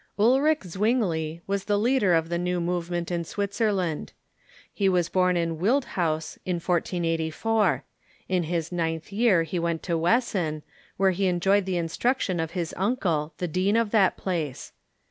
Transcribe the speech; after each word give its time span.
Uh'ic 0.17 0.63
Zwingli 0.65 1.43
was 1.45 1.65
the 1.65 1.77
leader 1.77 2.15
of 2.15 2.29
the 2.29 2.39
new 2.39 2.59
movement 2.59 3.11
in 3.11 3.21
Switz 3.23 3.61
erland, 3.61 4.13
lie 4.79 4.87
was 4.87 5.09
born 5.09 5.37
in 5.37 5.59
Wildhaus, 5.59 6.39
in 6.43 6.55
1484. 6.55 7.83
In 8.27 8.41
his 8.41 8.71
ninth 8.71 9.11
year 9.11 9.43
he 9.43 9.59
went 9.59 9.83
to 9.83 9.93
Wesen, 9.95 10.63
where 10.97 11.11
he 11.11 11.27
enjoyed 11.27 11.65
the 11.65 11.77
instruction 11.77 12.39
of 12.39 12.53
his 12.57 12.73
uncle, 12.77 13.35
the 13.37 13.47
dean 13.47 13.75
of 13.77 13.91
that 13.91 14.17
place. 14.17 14.71